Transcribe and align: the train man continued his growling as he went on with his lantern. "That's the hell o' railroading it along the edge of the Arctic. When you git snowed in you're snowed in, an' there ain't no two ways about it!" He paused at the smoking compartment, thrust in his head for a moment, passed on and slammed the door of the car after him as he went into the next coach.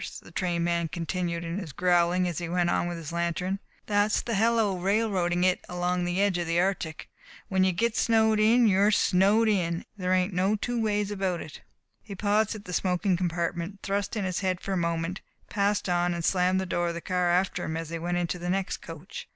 the 0.23 0.31
train 0.31 0.63
man 0.63 0.87
continued 0.87 1.43
his 1.43 1.71
growling 1.71 2.27
as 2.27 2.39
he 2.39 2.49
went 2.49 2.71
on 2.71 2.87
with 2.87 2.97
his 2.97 3.11
lantern. 3.13 3.59
"That's 3.85 4.23
the 4.23 4.33
hell 4.33 4.57
o' 4.57 4.79
railroading 4.79 5.43
it 5.43 5.63
along 5.69 6.05
the 6.05 6.19
edge 6.19 6.39
of 6.39 6.47
the 6.47 6.59
Arctic. 6.59 7.07
When 7.49 7.63
you 7.63 7.71
git 7.71 7.95
snowed 7.95 8.39
in 8.39 8.65
you're 8.67 8.89
snowed 8.89 9.47
in, 9.47 9.61
an' 9.81 9.85
there 9.97 10.11
ain't 10.11 10.33
no 10.33 10.55
two 10.55 10.81
ways 10.81 11.11
about 11.11 11.39
it!" 11.39 11.61
He 12.01 12.15
paused 12.15 12.55
at 12.55 12.65
the 12.65 12.73
smoking 12.73 13.15
compartment, 13.15 13.81
thrust 13.83 14.15
in 14.15 14.25
his 14.25 14.39
head 14.39 14.59
for 14.59 14.73
a 14.73 14.75
moment, 14.75 15.21
passed 15.51 15.87
on 15.87 16.15
and 16.15 16.25
slammed 16.25 16.59
the 16.59 16.65
door 16.65 16.87
of 16.87 16.95
the 16.95 17.01
car 17.01 17.29
after 17.29 17.65
him 17.65 17.77
as 17.77 17.91
he 17.91 17.99
went 17.99 18.17
into 18.17 18.39
the 18.39 18.49
next 18.49 18.77
coach. 18.77 19.29